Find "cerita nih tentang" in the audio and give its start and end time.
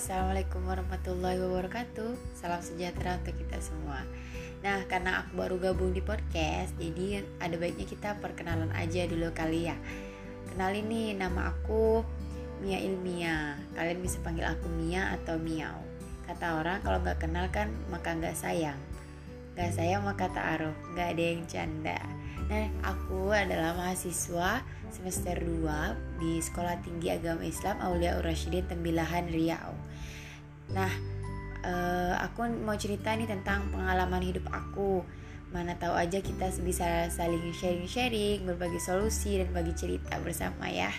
32.78-33.68